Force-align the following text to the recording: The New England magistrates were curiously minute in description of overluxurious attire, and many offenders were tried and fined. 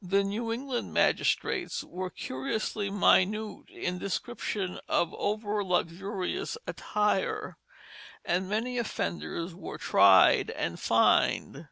The 0.00 0.24
New 0.24 0.50
England 0.50 0.94
magistrates 0.94 1.84
were 1.84 2.08
curiously 2.08 2.88
minute 2.90 3.68
in 3.68 3.98
description 3.98 4.80
of 4.88 5.10
overluxurious 5.12 6.56
attire, 6.66 7.58
and 8.24 8.48
many 8.48 8.78
offenders 8.78 9.54
were 9.54 9.76
tried 9.76 10.48
and 10.48 10.80
fined. 10.80 11.68